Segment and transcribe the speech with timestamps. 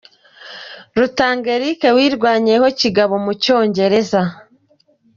[0.97, 4.21] Rutanga Eric wirwanyeho kigabo mu Cyongereza.